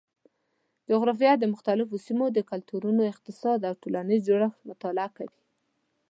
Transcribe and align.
جغرافیه 0.89 1.33
د 1.37 1.43
مختلفو 1.53 1.95
سیمو 2.07 2.25
د 2.33 2.39
کلتورونو، 2.51 3.01
اقتصاد 3.11 3.59
او 3.69 3.73
ټولنیز 3.81 4.21
جوړښت 4.29 4.59
مطالعه 4.69 5.09
کوي. 5.17 5.39